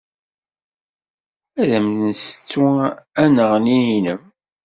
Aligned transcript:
Ad 1.61 1.69
am-nessettu 1.77 2.63
anneɣni-nnem. 3.23 4.21